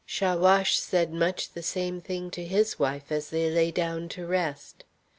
[0.07, 4.83] Chaouache said much the same thing to his wife as they lay down to rest.